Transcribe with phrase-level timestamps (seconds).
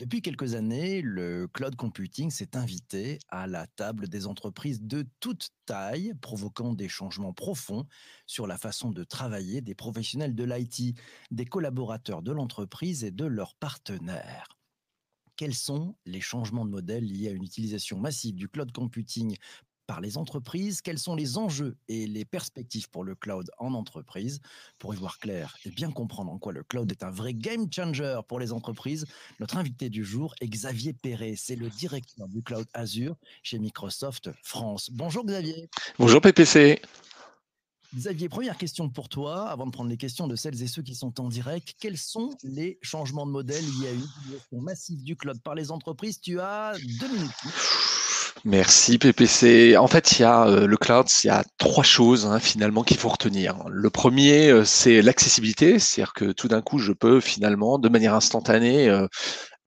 [0.00, 5.50] Depuis quelques années, le cloud computing s'est invité à la table des entreprises de toute
[5.66, 7.86] taille, provoquant des changements profonds
[8.26, 10.96] sur la façon de travailler des professionnels de l'IT,
[11.30, 14.48] des collaborateurs de l'entreprise et de leurs partenaires.
[15.36, 19.36] Quels sont les changements de modèle liés à une utilisation massive du cloud computing
[19.90, 24.38] par les entreprises, quels sont les enjeux et les perspectives pour le cloud en entreprise.
[24.78, 27.66] Pour y voir clair et bien comprendre en quoi le cloud est un vrai game
[27.74, 29.04] changer pour les entreprises,
[29.40, 31.34] notre invité du jour est Xavier Perret.
[31.36, 34.90] C'est le directeur du cloud Azure chez Microsoft France.
[34.92, 35.68] Bonjour Xavier.
[35.98, 36.80] Bonjour PPC.
[37.92, 40.94] Xavier, première question pour toi, avant de prendre les questions de celles et ceux qui
[40.94, 41.74] sont en direct.
[41.80, 45.72] Quels sont les changements de modèle liés à une utilisation massive du cloud par les
[45.72, 46.20] entreprises?
[46.20, 47.99] Tu as deux minutes.
[48.44, 49.76] Merci PPC.
[49.76, 52.82] En fait, il y a euh, le cloud, il y a trois choses hein, finalement
[52.82, 53.56] qu'il faut retenir.
[53.68, 58.14] Le premier, euh, c'est l'accessibilité, c'est-à-dire que tout d'un coup, je peux finalement, de manière
[58.14, 59.06] instantanée, euh,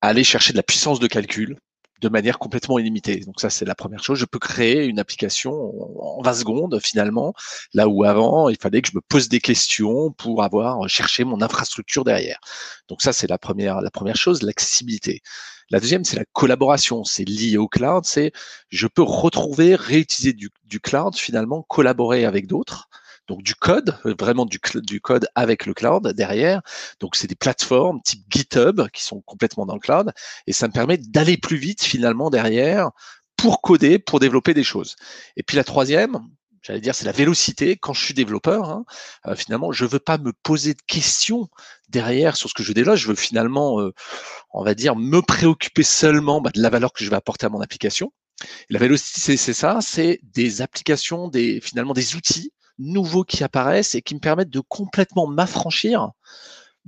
[0.01, 1.57] aller chercher de la puissance de calcul
[2.03, 3.21] de manière complètement illimitée.
[3.21, 4.19] Donc ça, c'est la première chose.
[4.19, 5.53] Je peux créer une application
[6.01, 7.33] en 20 secondes finalement,
[7.73, 11.41] là où avant, il fallait que je me pose des questions pour avoir cherché mon
[11.41, 12.39] infrastructure derrière.
[12.89, 15.21] Donc ça, c'est la première, la première chose, l'accessibilité.
[15.69, 17.05] La deuxième, c'est la collaboration.
[17.05, 18.03] C'est lié au cloud.
[18.05, 18.33] C'est
[18.69, 22.89] je peux retrouver, réutiliser du, du cloud finalement, collaborer avec d'autres
[23.27, 24.59] donc du code, euh, vraiment du,
[25.01, 26.61] code avec le cloud derrière.
[26.99, 30.11] Donc c'est des plateformes type GitHub qui sont complètement dans le cloud
[30.47, 32.91] et ça me permet d'aller plus vite finalement derrière
[33.37, 34.95] pour coder, pour développer des choses.
[35.37, 36.19] Et puis la troisième,
[36.61, 37.77] j'allais dire, c'est la vélocité.
[37.77, 38.85] Quand je suis développeur, hein,
[39.27, 41.49] euh, finalement, je veux pas me poser de questions
[41.89, 42.95] derrière sur ce que je développe.
[42.95, 43.93] Je veux finalement, euh,
[44.51, 47.49] on va dire, me préoccuper seulement bah, de la valeur que je vais apporter à
[47.49, 48.13] mon application.
[48.69, 54.01] la vélocité, c'est ça, c'est des applications, des finalement des outils nouveaux qui apparaissent et
[54.01, 56.11] qui me permettent de complètement m'affranchir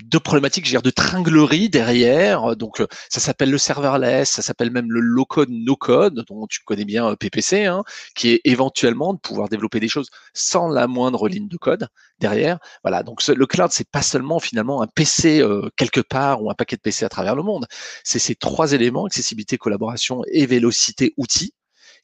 [0.03, 2.55] de problématiques, je veux dire, de tringlerie derrière.
[2.57, 6.85] Donc, euh, ça s'appelle le serverless, ça s'appelle même le low-code, no-code, dont tu connais
[6.85, 11.29] bien euh, PPC, hein, qui est éventuellement de pouvoir développer des choses sans la moindre
[11.29, 11.87] ligne de code
[12.19, 12.59] derrière.
[12.83, 13.03] Voilà.
[13.03, 16.75] Donc, le cloud, c'est pas seulement finalement un PC euh, quelque part ou un paquet
[16.75, 17.65] de PC à travers le monde.
[18.03, 21.53] C'est ces trois éléments, accessibilité, collaboration et vélocité, outils,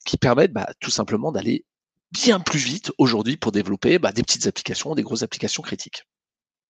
[0.06, 1.66] qui permettent bah, tout simplement d'aller
[2.12, 6.06] bien plus vite aujourd'hui pour développer bah, des petites applications, des grosses applications critiques.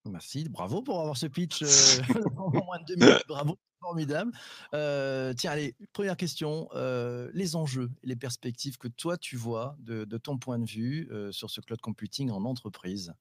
[0.05, 1.67] Merci, bravo pour avoir ce pitch euh,
[2.37, 3.23] en moins de deux minutes.
[3.27, 4.31] Bravo, formidable.
[4.73, 6.67] Euh, tiens, allez, première question.
[6.73, 11.09] Euh, les enjeux les perspectives que toi tu vois de, de ton point de vue
[11.31, 13.13] sur ce cloud computing en entreprise?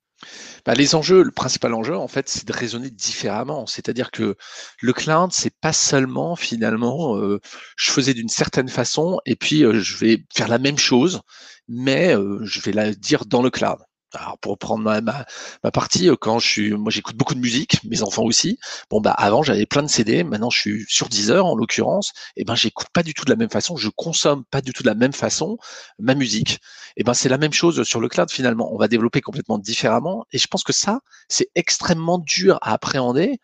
[0.66, 3.66] Bah, les enjeux, le principal enjeu, en fait, c'est de raisonner différemment.
[3.66, 4.36] C'est-à-dire que
[4.80, 7.40] le cloud, c'est pas seulement finalement, euh,
[7.76, 11.20] je faisais d'une certaine façon et puis euh, je vais faire la même chose,
[11.68, 13.78] mais euh, je vais la dire dans le cloud
[14.14, 17.78] alors pour prendre ma, ma, partie, euh, quand je suis, moi j'écoute beaucoup de musique,
[17.84, 18.58] mes enfants aussi.
[18.90, 22.12] Bon bah avant j'avais plein de CD, maintenant je suis sur Deezer en l'occurrence.
[22.36, 24.82] Et ben j'écoute pas du tout de la même façon, je consomme pas du tout
[24.82, 25.58] de la même façon
[25.98, 26.60] ma musique.
[26.96, 28.72] Et ben c'est la même chose sur le cloud finalement.
[28.72, 30.26] On va développer complètement différemment.
[30.32, 33.38] Et je pense que ça c'est extrêmement dur à appréhender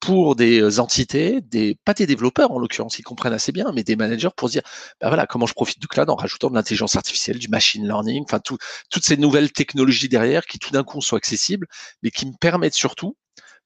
[0.00, 3.82] pour des euh, entités, des, pas des développeurs en l'occurrence, ils comprennent assez bien, mais
[3.82, 4.62] des managers pour dire,
[5.00, 8.24] bah voilà, comment je profite du cloud en rajoutant de l'intelligence artificielle, du machine learning,
[8.24, 8.58] enfin tout,
[8.90, 11.66] toutes ces nouvelles technologies derrière qui tout d'un coup sont accessibles,
[12.02, 13.16] mais qui me permettent surtout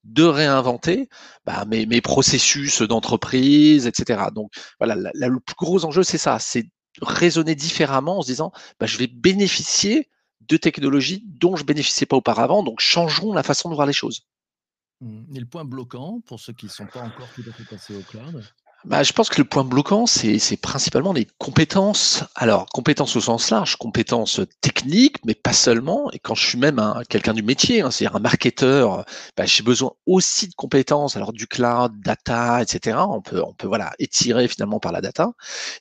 [0.04, 1.08] de réinventer
[1.44, 4.24] bah, mes, processus d'entreprise, etc.
[4.34, 4.50] Donc
[4.80, 6.66] voilà, le plus gros enjeu, c'est ça, c'est
[7.00, 10.08] raisonner différemment en se disant, bah, je vais bénéficier
[10.40, 14.26] de technologies dont je bénéficiais pas auparavant, donc changeons la façon de voir les choses.
[15.02, 15.36] Mmh.
[15.36, 17.96] Et le point bloquant, pour ceux qui ne sont pas encore tout à fait passés
[17.96, 18.42] au cloud
[18.84, 22.24] bah, je pense que le point bloquant, c'est principalement les compétences.
[22.34, 26.10] Alors, compétences au sens large, compétences techniques, mais pas seulement.
[26.10, 29.04] Et quand je suis même quelqu'un du métier, hein, c'est-à-dire un marketeur,
[29.36, 32.98] bah, j'ai besoin aussi de compétences, alors du cloud, data, etc.
[33.08, 35.30] On peut, on peut voilà étirer finalement par la data.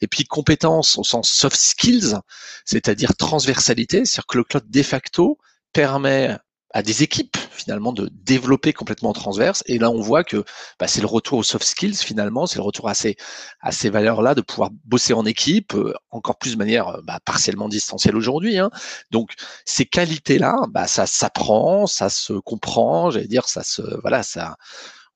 [0.01, 2.19] Et puis compétences au sens soft skills,
[2.65, 5.39] c'est-à-dire transversalité, c'est-à-dire que le cloud de facto
[5.73, 6.37] permet
[6.73, 9.63] à des équipes finalement de développer complètement transverse.
[9.67, 10.43] Et là, on voit que
[10.79, 13.15] bah, c'est le retour aux soft skills finalement, c'est le retour à ces,
[13.61, 17.19] à ces valeurs-là de pouvoir bosser en équipe, euh, encore plus de manière euh, bah,
[17.25, 18.57] partiellement distancielle aujourd'hui.
[18.57, 18.71] Hein.
[19.11, 19.33] Donc
[19.65, 24.55] ces qualités-là, bah, ça s'apprend, ça se comprend, j'allais dire, ça se voilà, ça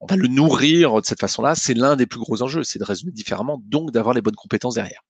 [0.02, 1.56] on va le nourrir de cette façon-là.
[1.56, 4.76] C'est l'un des plus gros enjeux, c'est de raisonner différemment, donc d'avoir les bonnes compétences
[4.76, 5.02] derrière.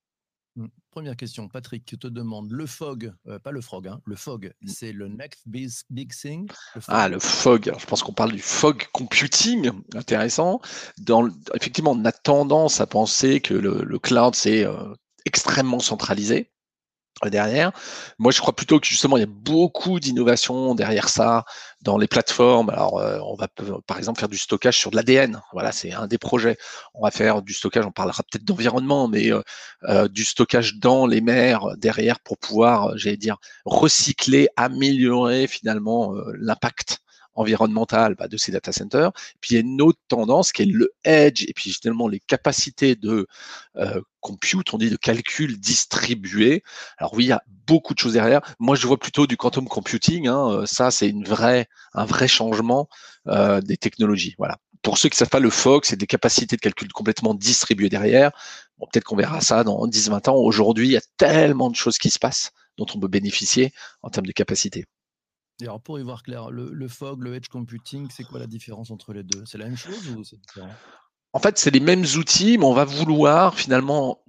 [0.56, 0.68] Mmh.
[0.92, 4.54] Première question, Patrick, qui te demande le FOG, euh, pas le FROG, hein, le FOG,
[4.62, 4.68] mmh.
[4.68, 6.50] c'est le next big, big thing
[6.88, 10.62] Ah, le FOG, je pense qu'on parle du FOG computing, intéressant.
[10.98, 14.94] Dans, effectivement, on a tendance à penser que le, cloud, c'est euh,
[15.26, 16.52] extrêmement centralisé.
[17.24, 17.72] Derrière.
[18.20, 21.46] Moi, je crois plutôt que justement, il y a beaucoup d'innovations derrière ça
[21.82, 22.70] dans les plateformes.
[22.70, 23.48] Alors, euh, on va
[23.88, 25.42] par exemple faire du stockage sur de l'ADN.
[25.54, 26.58] Voilà, c'est un des projets.
[26.94, 29.42] On va faire du stockage, on parlera peut-être d'environnement, mais euh,
[29.84, 37.00] euh, du stockage dans les mers derrière pour pouvoir, j'allais dire, recycler, améliorer finalement l'impact
[37.36, 39.12] environnemental bah, de ces data centers.
[39.42, 42.20] Puis il y a une autre tendance qui est le edge et puis finalement les
[42.20, 43.28] capacités de
[43.78, 46.64] euh, compute, on dit de calcul distribué.
[46.98, 48.42] Alors oui, il y a beaucoup de choses derrière.
[48.60, 50.28] Moi, je vois plutôt du quantum computing.
[50.28, 50.50] Hein.
[50.52, 52.90] Euh, ça, c'est une vraie, un vrai changement
[53.28, 54.36] euh, des technologies.
[54.38, 54.58] Voilà.
[54.82, 57.90] Pour ceux qui ne savent pas, le FOG, c'est des capacités de calcul complètement distribuées
[57.90, 58.32] derrière.
[58.78, 60.36] Bon, peut-être qu'on verra ça dans 10-20 ans.
[60.36, 63.74] Aujourd'hui, il y a tellement de choses qui se passent dont on peut bénéficier
[64.04, 64.86] en termes de capacité
[65.84, 69.24] pour y voir clair, le, fog, le edge computing, c'est quoi la différence entre les
[69.24, 69.44] deux?
[69.46, 70.74] C'est la même chose ou c'est différent?
[71.34, 74.22] En fait, c'est les mêmes outils, mais on va vouloir finalement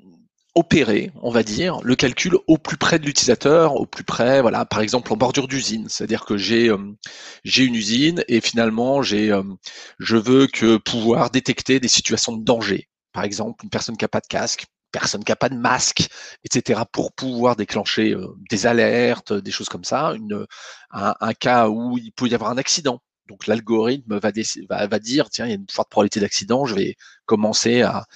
[0.57, 4.65] opérer, on va dire, le calcul au plus près de l'utilisateur, au plus près, voilà,
[4.65, 5.87] par exemple en bordure d'usine.
[5.89, 6.97] C'est-à-dire que j'ai euh,
[7.59, 9.43] une usine et finalement j'ai euh,
[9.99, 12.89] je veux que pouvoir détecter des situations de danger.
[13.13, 14.65] Par exemple, une personne qui n'a pas de casque,
[14.99, 16.09] personne qui n'a pas de masque,
[16.43, 20.15] etc., pour pouvoir déclencher euh, des alertes, des choses comme ça,
[20.91, 23.03] un, cas où il peut y avoir un accident.
[23.29, 26.97] Donc l'algorithme va, dire, tiens, il y a une forte probabilité d'accident, je vais
[27.27, 28.07] commencer à,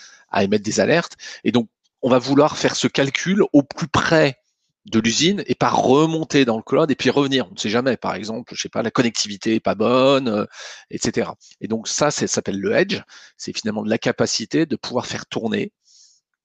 [0.41, 1.19] émettre des alertes.
[1.45, 1.69] Et donc,
[2.01, 4.39] on va vouloir faire ce calcul au plus près
[4.87, 7.47] de l'usine et pas remonter dans le cloud et puis revenir.
[7.51, 10.47] On ne sait jamais, par exemple, je sais pas, la connectivité est pas bonne, euh,
[10.91, 11.33] etc.
[11.61, 13.03] Et donc ça, ça s'appelle le edge.
[13.37, 15.73] C'est finalement la capacité de pouvoir faire tourner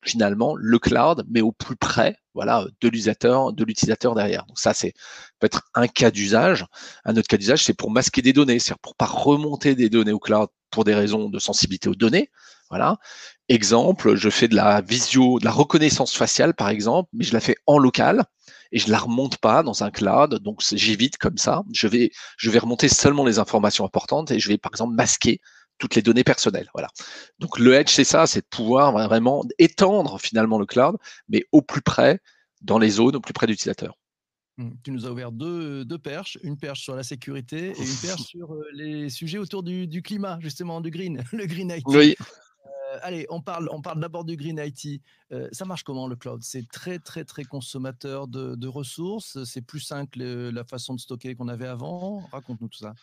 [0.06, 4.46] finalement le cloud, mais au plus près, voilà, de l'utilisateur, de l'utilisateur derrière.
[4.46, 4.94] Donc ça, c'est
[5.40, 6.66] peut être un cas d'usage.
[7.06, 10.12] Un autre cas d'usage, c'est pour masquer des données, c'est-à-dire pour pas remonter des données
[10.12, 12.30] au cloud pour des raisons de sensibilité aux données.
[12.70, 12.98] Voilà.
[13.48, 17.40] Exemple, je fais de la visio, de la reconnaissance faciale, par exemple, mais je la
[17.40, 18.24] fais en local
[18.72, 20.40] et je la remonte pas dans un cloud.
[20.40, 21.64] Donc j'évite comme ça.
[21.74, 25.40] Je vais, je vais remonter seulement les informations importantes et je vais, par exemple, masquer
[25.78, 26.70] toutes les données personnelles.
[26.74, 26.88] Voilà.
[27.40, 30.98] Donc le edge, c'est ça, c'est de pouvoir vraiment étendre finalement le cloud,
[31.30, 32.20] mais au plus près,
[32.62, 33.98] dans les zones, au plus près d'utilisateurs.
[34.58, 34.70] Mmh.
[34.84, 38.22] Tu nous as ouvert deux, deux, perches, une perche sur la sécurité et une perche
[38.26, 41.84] sur euh, les sujets autour du, du, climat, justement, du green, le green IT.
[41.88, 42.16] Oui.
[42.66, 45.02] Euh, allez, on parle, on parle d'abord du green IT.
[45.34, 46.42] Euh, ça marche comment le cloud?
[46.42, 49.44] C'est très, très, très consommateur de, de ressources.
[49.44, 52.26] C'est plus simple la façon de stocker qu'on avait avant?
[52.32, 52.94] Raconte-nous tout ça.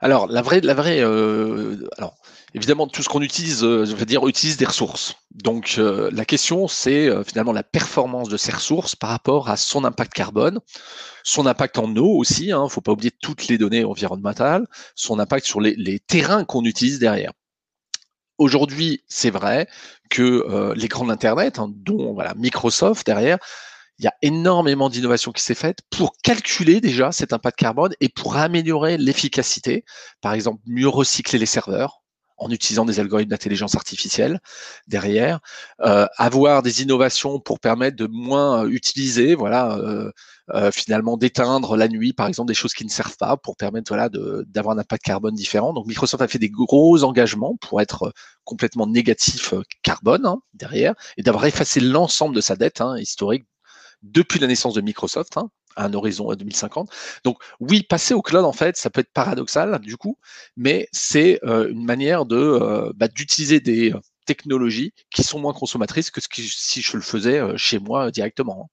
[0.00, 2.16] Alors, la vraie, la vraie, euh, alors
[2.54, 5.16] évidemment, tout ce qu'on utilise, euh, je veux dire, utilise des ressources.
[5.32, 9.84] Donc, euh, la question, c'est finalement la performance de ces ressources par rapport à son
[9.84, 10.60] impact carbone,
[11.24, 12.46] son impact en eau aussi.
[12.46, 15.98] Il hein, ne faut pas oublier toutes les données environnementales, son impact sur les, les
[15.98, 17.32] terrains qu'on utilise derrière.
[18.38, 19.66] Aujourd'hui, c'est vrai
[20.10, 23.38] que les grands Internet, hein, dont voilà, Microsoft derrière,
[23.98, 28.08] il y a énormément d'innovation qui s'est faite pour calculer déjà cet impact carbone et
[28.08, 29.84] pour améliorer l'efficacité.
[30.20, 32.02] Par exemple, mieux recycler les serveurs
[32.38, 34.40] en utilisant des algorithmes d'intelligence artificielle
[34.86, 35.40] derrière,
[35.84, 40.10] euh, avoir des innovations pour permettre de moins utiliser, voilà, euh,
[40.54, 43.88] euh, finalement d'éteindre la nuit, par exemple, des choses qui ne servent pas pour permettre
[43.88, 45.72] voilà d'avoir un impact carbone différent.
[45.72, 48.12] Donc Microsoft a fait des gros engagements pour être
[48.44, 49.52] complètement négatif
[49.82, 53.46] carbone hein, derrière et d'avoir effacé l'ensemble de sa dette hein, historique
[54.02, 56.90] depuis la naissance de Microsoft, hein, à un horizon 2050.
[57.24, 60.18] Donc oui, passer au cloud, en fait, ça peut être paradoxal du coup,
[60.56, 63.94] mais c'est euh, une manière de euh, bah, d'utiliser des
[64.26, 68.70] technologies qui sont moins consommatrices que si je le faisais euh, chez moi directement.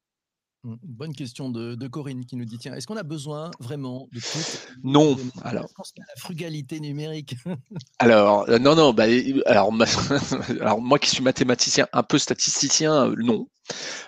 [0.66, 4.20] Mmh, bonne question de, Corinne qui nous dit tiens, est-ce qu'on a besoin vraiment de
[4.20, 4.40] tout
[4.84, 5.16] Non.
[5.44, 7.36] Alors, la frugalité numérique.
[8.00, 8.92] alors, non, non.
[8.92, 9.04] Bah,
[9.46, 9.72] alors,
[10.60, 13.48] alors, moi qui suis mathématicien, un peu statisticien, non.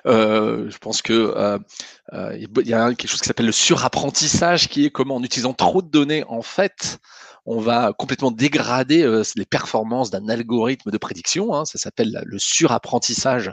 [0.07, 1.59] Euh, je pense que euh,
[2.13, 5.53] euh, il y a quelque chose qui s'appelle le surapprentissage, qui est comment en utilisant
[5.53, 6.99] trop de données, en fait,
[7.47, 11.53] on va complètement dégrader les performances d'un algorithme de prédiction.
[11.53, 13.51] Hein, ça s'appelle le surapprentissage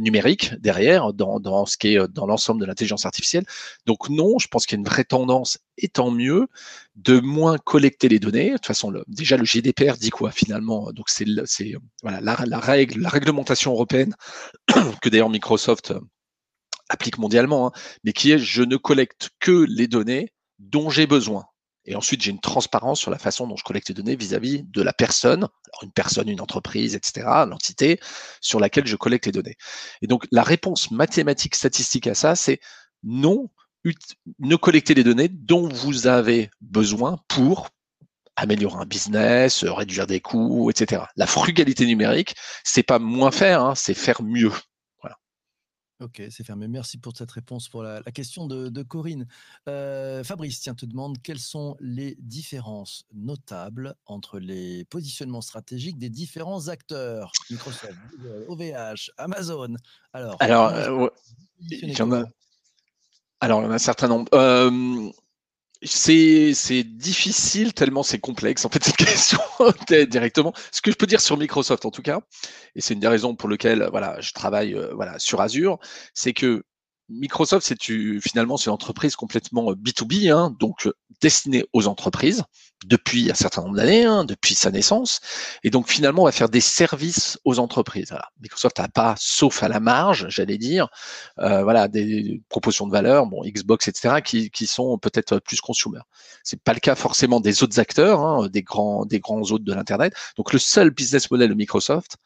[0.00, 3.44] numérique derrière, dans, ce qui est dans l'ensemble de l'intelligence artificielle.
[3.86, 6.48] Donc non, je pense qu'il y a une vraie tendance, et tant mieux,
[6.96, 8.50] de moins collecter les données.
[8.50, 10.90] De toute façon, déjà le GDPR dit quoi finalement?
[10.92, 14.14] Donc c'est la, règle, la réglementation européenne
[15.00, 15.94] que d'ailleurs Microsoft
[16.88, 21.46] applique mondialement, hein, mais qui est je ne collecte que les données dont j'ai besoin.
[21.84, 24.82] Et ensuite, j'ai une transparence sur la façon dont je collecte les données vis-à-vis de
[24.82, 25.48] la personne,
[25.82, 27.98] une personne, une entreprise, etc., l'entité
[28.40, 29.56] sur laquelle je collecte les données.
[30.00, 32.60] Et donc, la réponse mathématique statistique à ça, c'est
[33.02, 33.50] non,
[34.38, 37.70] ne collectez les données dont vous avez besoin pour
[38.36, 41.02] améliorer un business, réduire des coûts, etc.
[41.16, 42.34] La frugalité numérique,
[42.64, 44.52] c'est pas moins faire, hein, c'est faire mieux.
[46.02, 46.66] Ok, c'est fermé.
[46.66, 49.26] Merci pour cette réponse pour la, question de, Corinne.
[49.68, 56.10] Euh, Fabrice, tiens, te demande quelles sont les différences notables entre les positionnements stratégiques des
[56.10, 57.94] différents acteurs Microsoft,
[58.48, 59.76] OVH, Amazon.
[60.12, 61.08] Alors, alors euh,
[61.60, 62.24] il y en a.
[63.40, 64.28] Alors, il y en a un certain nombre.
[64.34, 65.08] Euh,
[65.84, 69.40] c'est difficile tellement c'est complexe en fait cette question
[70.08, 70.52] directement.
[70.70, 72.20] Ce que je peux dire sur Microsoft en tout cas,
[72.74, 75.78] et c'est une des raisons pour lesquelles voilà je travaille euh, voilà sur Azure,
[76.14, 76.64] c'est que
[77.08, 77.76] Microsoft, c'est
[78.20, 80.92] finalement c'est une entreprise complètement B2B, euh, hein, donc euh,
[81.22, 82.42] destinée aux entreprises
[82.86, 85.20] depuis un certain nombre d'années, hein, depuis sa naissance,
[85.62, 88.12] et donc finalement on va faire des services aux entreprises.
[88.40, 90.88] Microsoft n'a pas, sauf à la marge, j'allais dire,
[91.38, 96.00] euh, voilà des propositions de valeur, bon Xbox, etc., qui, sont peut-être plus consumer.
[96.44, 99.72] C'est pas le cas forcément des autres acteurs, hein, des grands des grands autres de
[99.72, 100.14] l'internet.
[100.36, 102.16] Donc le seul business model de Microsoft,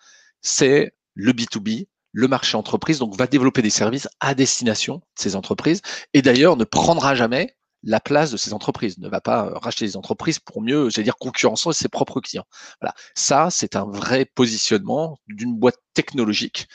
[0.43, 5.37] c'est le B2B, le marché entreprise, donc va développer des services à destination de ces
[5.37, 5.83] entreprises,
[6.15, 9.85] et d'ailleurs ne prendra jamais la place de ces entreprises, ne va pas euh, racheter
[9.85, 12.47] des entreprises pour mieux, j'allais dire, concurrencer ses propres clients.
[12.80, 12.95] Voilà.
[13.14, 16.68] Ça, c'est un vrai positionnement d'une boîte technologique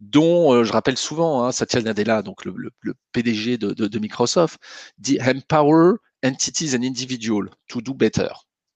[0.00, 2.54] dont euh, je rappelle souvent, hein, Satya Nadella, donc le,
[3.12, 4.58] PDG de, de Microsoft,
[4.98, 8.28] dit Empower entities and individuals to do better.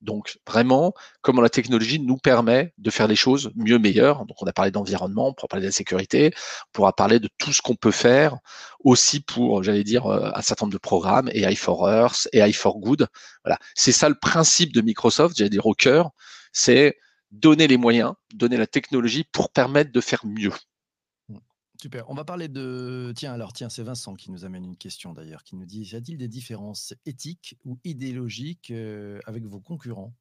[0.03, 0.93] Donc vraiment,
[1.23, 4.27] comment la technologie nous permet de faire les choses mieux, meilleures.
[4.27, 7.29] Donc on a parlé d'environnement, on pourra parler de la sécurité, on pourra parler de
[7.39, 8.39] tout ce qu'on peut faire
[8.81, 12.79] aussi pour, j'allais dire, euh, un certain nombre de programmes, AI for Earth, AI for
[12.81, 13.07] Good.
[13.45, 16.11] Voilà, c'est ça le principe de Microsoft, j'allais dire au cœur,
[16.53, 16.99] c'est
[17.31, 20.53] donner les moyens, donner la technologie pour permettre de faire mieux.
[21.83, 22.09] Super.
[22.09, 23.13] On va parler de.
[23.17, 25.97] Tiens, alors, tiens, c'est Vincent qui nous amène une question d'ailleurs, qui nous dit Y
[25.97, 30.15] a-t-il des différences éthiques ou idéologiques euh, avec vos concurrents?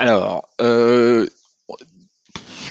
[0.00, 1.28] Alors, euh,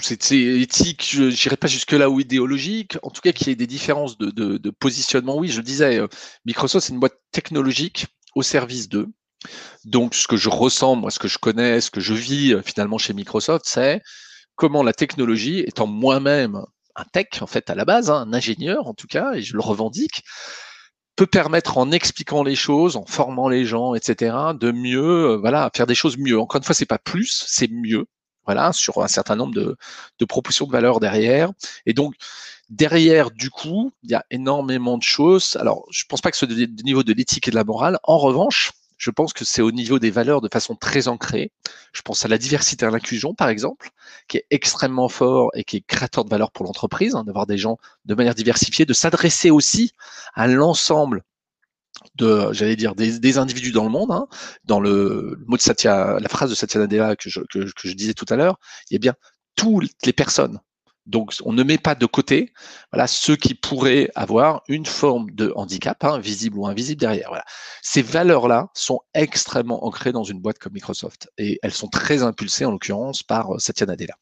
[0.02, 2.98] c'est éthique, je n'irai pas jusque-là ou idéologique.
[3.02, 5.38] En tout cas, qu'il y ait des différences de, positionnement.
[5.38, 6.06] Oui, je disais, euh,
[6.44, 9.08] Microsoft, c'est une boîte technologique au service d'eux.
[9.86, 12.98] Donc, ce que je ressens, moi, ce que je connais, ce que je vis finalement
[12.98, 14.02] chez Microsoft, c'est
[14.54, 16.66] comment la technologie, étant moi-même
[16.98, 19.54] un tech en fait à la base, hein, un ingénieur en tout cas, et je
[19.54, 20.24] le revendique,
[21.16, 25.70] peut permettre en expliquant les choses, en formant les gens, etc., de mieux, euh, voilà,
[25.74, 26.38] faire des choses mieux.
[26.38, 28.06] Encore une fois, c'est pas plus, c'est mieux.
[28.46, 29.76] Voilà, sur un certain nombre de,
[30.18, 31.50] de propositions de valeur derrière.
[31.86, 32.14] Et donc,
[32.70, 35.56] derrière, du coup, il y a énormément de choses.
[35.60, 37.98] Alors, je pense pas que ce niveau de l'éthique et de la morale.
[38.04, 41.52] En revanche, je pense que c'est au niveau des valeurs de façon très ancrée.
[41.92, 43.90] Je pense à la diversité et l'inclusion, par exemple,
[44.26, 47.58] qui est extrêmement fort et qui est créateur de valeur pour l'entreprise, hein, d'avoir des
[47.58, 49.92] gens de manière diversifiée, de s'adresser aussi
[50.34, 51.22] à l'ensemble
[52.16, 54.10] de, j'allais dire, des, individus dans le monde.
[54.10, 54.26] Hein.
[54.64, 57.92] Dans le, mot de Satya, la phrase de Satya Nadella que je, que, que je
[57.94, 58.58] disais tout à l'heure,
[58.90, 59.14] il a bien
[59.56, 60.60] toutes les personnes
[61.08, 62.52] donc, on ne met pas de côté
[63.06, 67.30] ceux qui pourraient avoir une forme de handicap, hein, visible ou invisible derrière.
[67.82, 72.66] Ces valeurs-là sont extrêmement ancrées dans une boîte comme Microsoft et elles sont très impulsées,
[72.66, 74.14] en l'occurrence, par euh, Satya Nadella.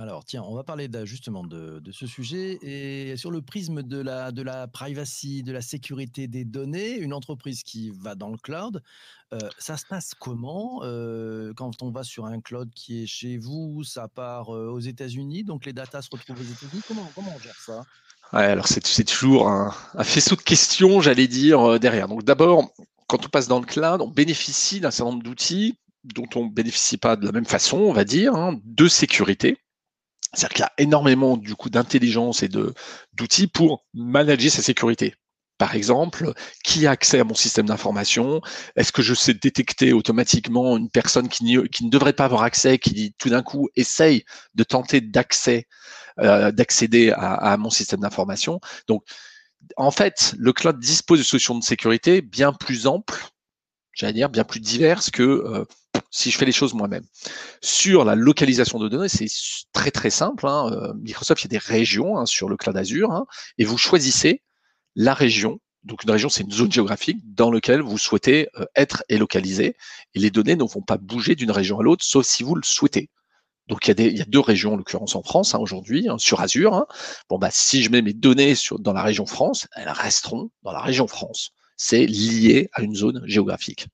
[0.00, 4.30] Alors, tiens, on va parler justement de, ce sujet et sur le prisme de la,
[4.30, 8.80] de la privacy, de la sécurité des données, une entreprise qui va dans le cloud,
[9.32, 13.38] euh, ça se passe comment euh, quand on va sur un cloud qui est chez
[13.38, 16.82] vous, ça part euh, aux États-Unis, donc les datas se retrouvent aux États-Unis.
[16.86, 17.82] Comment, comment on gère ça?
[18.30, 19.74] Alors c'est toujours un,
[20.04, 22.06] faisceau de questions, j'allais dire, derrière.
[22.06, 22.72] Donc d'abord,
[23.08, 26.50] quand on passe dans le cloud, on bénéficie d'un certain nombre d'outils dont on ne
[26.50, 29.58] bénéficie pas de la même façon, on va dire, hein, de sécurité.
[30.34, 35.14] C'est-à-dire qu'il y a énormément du coup d'intelligence et d'outils pour manager sa sécurité.
[35.58, 36.32] Par exemple,
[36.62, 38.40] qui a accès à mon système d'information?
[38.76, 42.78] Est-ce que je sais détecter automatiquement une personne qui, qui, ne devrait pas avoir accès,
[42.78, 45.66] qui tout d'un coup essaye de tenter d'accès,
[46.20, 48.60] euh, d'accéder à, à, mon système d'information?
[48.86, 49.02] Donc,
[49.76, 53.26] en fait, le cloud dispose de solutions de sécurité bien plus amples,
[53.94, 55.64] j'allais dire bien plus diverses que euh,
[56.10, 57.04] si je fais les choses moi-même.
[57.60, 59.28] Sur la localisation de données, c'est
[59.72, 60.46] très très simple.
[60.46, 60.70] Hein.
[60.72, 63.26] Euh, Microsoft, il y a des régions hein, sur le cloud Azure, hein,
[63.58, 64.42] et vous choisissez
[64.96, 65.60] la région.
[65.84, 69.76] Donc une région, c'est une zone géographique dans laquelle vous souhaitez euh, être et localiser.
[70.14, 72.62] Et les données ne vont pas bouger d'une région à l'autre, sauf si vous le
[72.64, 73.10] souhaitez.
[73.68, 76.86] Donc il y a, deux régions, en l'occurrence en France aujourd'hui, sur Azure.
[77.28, 80.80] Bon bah si je mets mes données dans la région France, elles resteront dans la
[80.80, 81.50] région France.
[81.76, 83.88] C'est lié à une zone géographique.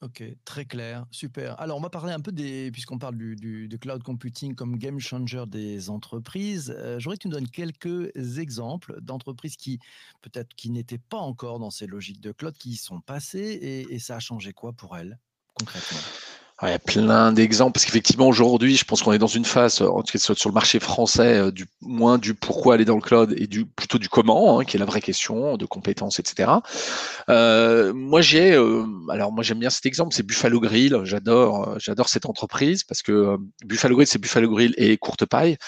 [0.00, 1.60] Ok, très clair, super.
[1.60, 5.42] Alors, on va parler un peu des, puisqu'on parle du, cloud computing comme game changer
[5.48, 6.72] des entreprises.
[6.76, 9.80] Euh, j'aurais que tu nous donnes quelques exemples d'entreprises qui,
[10.22, 13.98] peut-être, qui n'étaient pas encore dans ces logiques de cloud, qui y sont passées et,
[13.98, 15.18] ça a changé quoi pour elles,
[15.54, 15.98] concrètement?
[16.66, 19.80] Il y a plein d'exemples parce qu'effectivement aujourd'hui, je pense qu'on est dans une phase,
[19.80, 23.00] en tout cas sur le marché français, euh, du moins du pourquoi aller dans le
[23.00, 26.50] cloud et du plutôt du comment, hein, qui est la vraie question de compétences, etc.
[27.28, 30.98] Euh, moi j'ai, euh, alors moi j'aime bien cet exemple, c'est Buffalo Grill.
[31.04, 35.58] J'adore, j'adore cette entreprise parce que Buffalo Grill, c'est Buffalo Grill et Courte Paille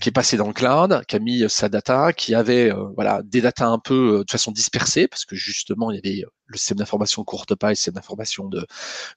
[0.00, 2.88] qui est passé dans le cloud, qui a mis euh, sa data, qui avait euh,
[2.94, 6.24] voilà des data un peu euh, de façon dispersée, parce que justement il y avait
[6.46, 8.66] le système d'information courte paille, le système d'information de,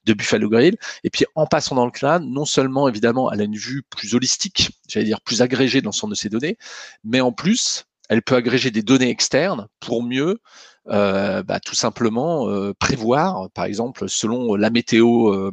[0.05, 0.77] de Buffalo Grill.
[1.03, 4.15] Et puis en passant dans le cloud, non seulement évidemment elle a une vue plus
[4.15, 6.57] holistique, j'allais dire plus agrégée de l'ensemble de ces données,
[7.03, 10.39] mais en plus elle peut agréger des données externes pour mieux
[10.87, 15.51] euh, bah, tout simplement euh, prévoir, par exemple, selon la météo, euh,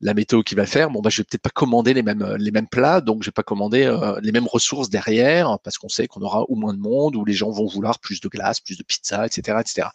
[0.00, 2.50] la météo qui va faire, bon bah je vais peut-être pas commander les mêmes les
[2.52, 3.92] mêmes plats, donc je vais pas commander
[4.22, 7.34] les mêmes ressources derrière parce qu'on sait qu'on aura ou moins de monde, ou les
[7.34, 9.88] gens vont vouloir plus de glace, plus de pizza, etc., etc.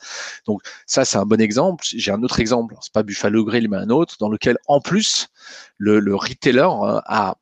[0.45, 1.83] Donc ça c'est un bon exemple.
[1.87, 5.29] J'ai un autre exemple, c'est pas Buffalo Grill mais un autre dans lequel en plus
[5.77, 6.69] le, le retailer
[7.05, 7.37] a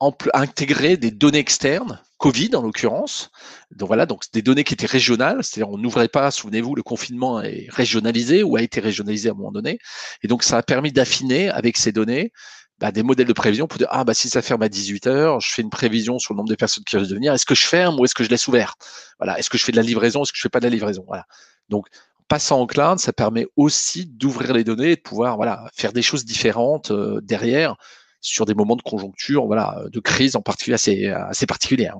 [0.00, 3.30] intégré des données externes Covid en l'occurrence.
[3.70, 7.42] Donc voilà, donc des données qui étaient régionales, c'est-à-dire on n'ouvrait pas, souvenez-vous, le confinement
[7.42, 9.78] est régionalisé ou a été régionalisé à un moment donné.
[10.22, 12.32] Et donc ça a permis d'affiner avec ces données
[12.78, 15.40] bah, des modèles de prévision pour dire ah bah si ça ferme à 18 heures,
[15.40, 17.34] je fais une prévision sur le nombre de personnes qui risquent de venir.
[17.34, 18.74] Est-ce que je ferme ou est-ce que je laisse ouvert?
[19.18, 19.38] Voilà.
[19.38, 20.22] Est-ce que je fais de la livraison?
[20.22, 21.04] Est-ce que je fais pas de la livraison?
[21.06, 21.26] Voilà.
[21.68, 21.88] Donc
[22.28, 26.02] passant en cloud, ça permet aussi d'ouvrir les données et de pouvoir voilà faire des
[26.02, 27.76] choses différentes euh, derrière
[28.24, 31.96] sur des moments de conjoncture, voilà, de crise en particulier assez, assez particulière.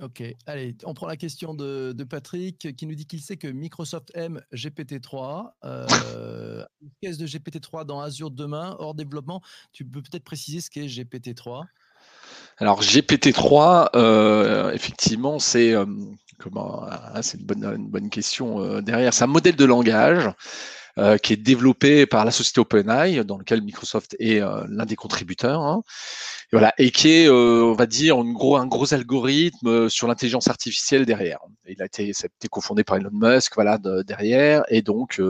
[0.00, 4.10] Ok, allez, on prend la question de, Patrick qui nous dit qu'il sait que Microsoft
[4.14, 5.52] aime GPT-3.
[5.64, 6.64] Euh,
[7.00, 9.40] Qu'est-ce de GPT-3 dans Azure demain, hors développement
[9.72, 11.64] Tu peux peut-être préciser ce qu'est GPT-3
[12.58, 15.86] alors GPT-3, euh, effectivement, c'est euh,
[16.38, 19.12] comment ah, C'est une bonne, une bonne question euh, derrière.
[19.12, 20.30] C'est un modèle de langage
[20.96, 24.94] euh, qui est développé par la société OpenAI, dans lequel Microsoft est euh, l'un des
[24.94, 25.60] contributeurs.
[25.60, 25.82] Hein.
[26.52, 30.06] Et voilà, et qui est, euh, on va dire, une gros, un gros algorithme sur
[30.06, 31.40] l'intelligence artificielle derrière.
[31.66, 35.20] Il a été, ça a été cofondé par Elon Musk, voilà, derrière, et donc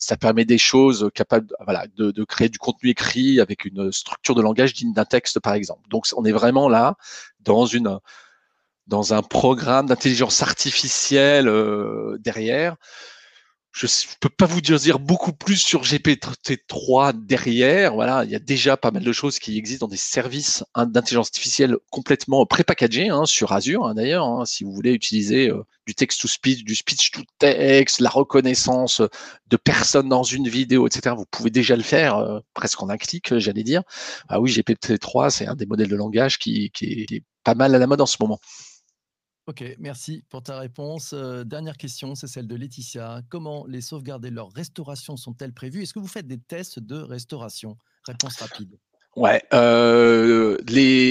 [0.00, 4.34] ça permet des choses capables, voilà, de, de, créer du contenu écrit avec une structure
[4.34, 5.88] de langage digne d'un texte, par exemple.
[5.90, 6.96] Donc, on est vraiment là
[7.38, 8.00] dans une
[8.88, 11.48] dans un programme d'intelligence artificielle
[12.18, 12.76] derrière
[13.74, 17.94] je ne peux pas vous dire beaucoup plus sur GPT-3 derrière.
[17.94, 21.26] Voilà, il y a déjà pas mal de choses qui existent dans des services d'intelligence
[21.26, 24.26] artificielle complètement prépackagés hein, sur Azure hein, d'ailleurs.
[24.26, 29.02] Hein, si vous voulez utiliser euh, du text-to-speech, du speech-to-text, la reconnaissance
[29.48, 32.96] de personnes dans une vidéo, etc., vous pouvez déjà le faire euh, presque en un
[32.96, 33.82] clic, j'allais dire.
[34.28, 37.88] Ah oui, GPT-3, c'est un des modèles de langage qui est pas mal à la
[37.88, 38.38] mode en ce moment.
[39.46, 41.12] Ok, merci pour ta réponse.
[41.12, 43.20] Euh, dernière question, c'est celle de Laetitia.
[43.28, 45.82] Comment les sauvegardes et leur restauration sont-elles prévues?
[45.82, 47.76] Est-ce que vous faites des tests de restauration?
[48.06, 48.78] Réponse rapide.
[49.16, 50.58] Ouais, euh,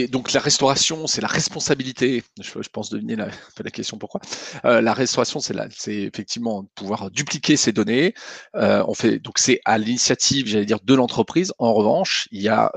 [0.08, 2.24] donc la restauration, c'est la responsabilité.
[2.42, 3.28] Je, pense deviner la,
[3.64, 4.20] la question pourquoi.
[4.66, 8.16] Euh, la restauration, c'est c'est effectivement pouvoir dupliquer ces données.
[8.56, 11.54] on fait donc c'est à l'initiative, j'allais dire, de l'entreprise.
[11.60, 12.72] En revanche, il y a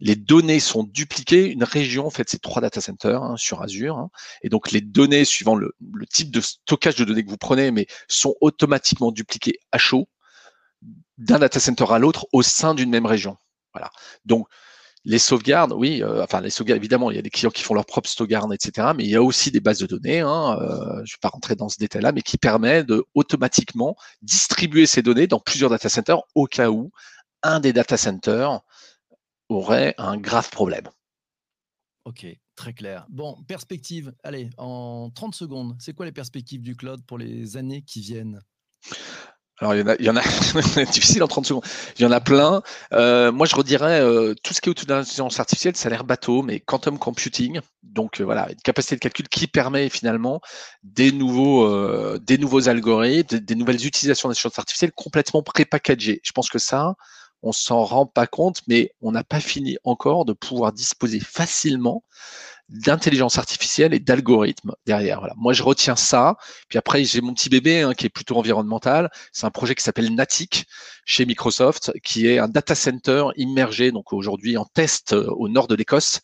[0.00, 1.50] les données sont dupliquées.
[1.50, 3.98] Une région, en fait, c'est trois data centers hein, sur Azure.
[3.98, 4.10] Hein.
[4.42, 5.74] et donc, les données, suivant le,
[6.10, 10.08] type de stockage de données que vous prenez, mais sont automatiquement dupliquées à chaud
[11.18, 13.36] d'un data center à l'autre au sein d'une même région.
[13.72, 13.90] Voilà.
[14.24, 14.46] Donc,
[15.04, 17.74] les sauvegardes, oui, euh, enfin les sauvegardes, évidemment, il y a des clients qui font
[17.74, 18.88] leur propre sauvegarde, etc.
[18.96, 21.28] Mais il y a aussi des bases de données, hein, euh, je ne vais pas
[21.28, 23.04] rentrer dans ce détail-là, mais qui permet de
[24.22, 26.90] distribuer ces données dans plusieurs data centers au cas où
[27.42, 28.60] un des data centers
[29.48, 30.88] aurait un grave problème.
[32.04, 33.06] Ok, très clair.
[33.10, 37.82] Bon, perspective, allez, en 30 secondes, c'est quoi les perspectives du cloud pour les années
[37.82, 38.40] qui viennent?
[39.60, 40.22] Alors, il y en a, il y en a
[40.84, 41.64] difficile en 30 secondes.
[41.98, 42.62] Il y en a plein.
[42.92, 45.90] Euh, moi, je redirais euh, tout ce qui est autour de l'intelligence artificielle, ça a
[45.90, 50.40] l'air bateau, mais quantum computing, donc euh, voilà, une capacité de calcul qui permet finalement
[50.84, 56.20] des nouveaux, des nouveaux algorithmes, des, des nouvelles utilisations d'intelligence artificielle complètement prépackagées.
[56.22, 56.94] Je pense que ça,
[57.42, 62.02] on s'en rend pas compte, mais on n'a pas fini encore de pouvoir disposer facilement
[62.68, 65.20] d'intelligence artificielle et d'algorithmes derrière.
[65.20, 65.34] Voilà.
[65.36, 66.36] Moi, je retiens ça.
[66.68, 69.10] Puis après, j'ai mon petit bébé hein, qui est plutôt environnemental.
[69.32, 70.66] C'est un projet qui s'appelle Natic
[71.04, 75.66] chez Microsoft, qui est un data center immergé, donc aujourd'hui en test euh, au nord
[75.66, 76.20] de l'Écosse,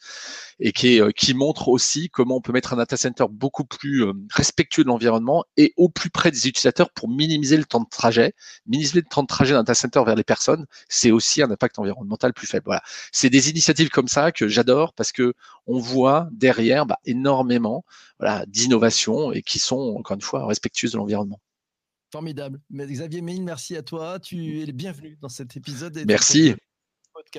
[0.61, 4.05] et qui, euh, qui montre aussi comment on peut mettre un data center beaucoup plus
[4.05, 7.88] euh, respectueux de l'environnement et au plus près des utilisateurs pour minimiser le temps de
[7.88, 8.35] trajet.
[8.67, 11.79] Minimiser le temps de trajet d'un data center vers les personnes, c'est aussi un impact
[11.79, 12.64] environnemental plus faible.
[12.67, 15.35] Voilà, c'est des initiatives comme ça que j'adore parce que
[15.67, 17.85] on voit derrière bah, énormément
[18.19, 21.40] voilà, d'innovations et qui sont encore une fois respectueuses de l'environnement.
[22.12, 22.61] Formidable.
[22.71, 24.21] Mais Xavier Méine, merci à toi.
[24.21, 26.01] Tu es le bienvenu dans cet épisode.
[26.07, 26.55] Merci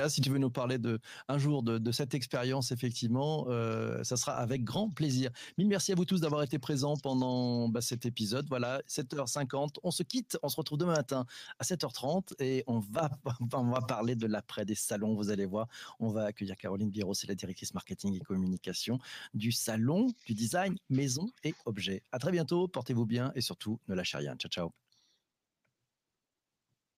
[0.10, 4.34] si tu veux nous parler de un jour de, cette expérience, effectivement, euh, ça sera
[4.34, 5.32] avec grand plaisir.
[5.58, 8.48] Mille merci à vous tous d'avoir été présents pendant bah, cet épisode.
[8.50, 9.78] Voilà, 7h50.
[9.84, 10.38] On se quitte.
[10.44, 11.26] On se retrouve demain matin
[11.60, 13.10] à 7h30 et on va,
[13.54, 15.16] on va parler de l'après des salons.
[15.16, 15.68] Vous allez voir,
[16.00, 19.00] on va accueillir Caroline Biro, c'est la directrice marketing et communication
[19.34, 22.02] du salon du design maison et objets.
[22.12, 22.68] À très bientôt.
[22.68, 24.36] Portez-vous bien et surtout ne lâchez rien.
[24.36, 24.85] Ciao, ciao.